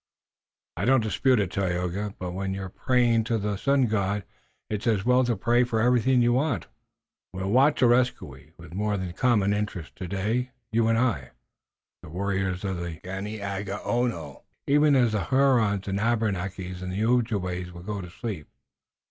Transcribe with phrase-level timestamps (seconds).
[0.77, 4.23] "I don't dispute it, Tayoga, but when you're praying to the Sun God
[4.67, 6.65] it's as well to pray for everything you want."
[7.31, 11.31] "We'll watch Areskoui with more than common interest today, you and I, Dagaeoga,
[12.01, 17.71] but the warriors of the Ganeagaono, even as the Hurons, the Abenakis and the Ojibways,
[17.71, 18.47] will go to sleep.